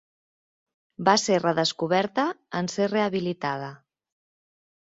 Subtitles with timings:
[1.09, 2.25] Va ser redescoberta
[2.61, 3.73] en ser rehabilitada.